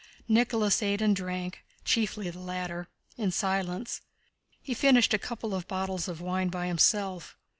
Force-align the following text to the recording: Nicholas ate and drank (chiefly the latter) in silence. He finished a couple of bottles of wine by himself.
Nicholas 0.27 0.81
ate 0.81 0.99
and 0.99 1.15
drank 1.15 1.63
(chiefly 1.85 2.27
the 2.31 2.39
latter) 2.39 2.87
in 3.17 3.29
silence. 3.29 4.01
He 4.59 4.73
finished 4.73 5.13
a 5.13 5.19
couple 5.19 5.53
of 5.53 5.67
bottles 5.67 6.07
of 6.07 6.19
wine 6.19 6.49
by 6.49 6.65
himself. 6.65 7.37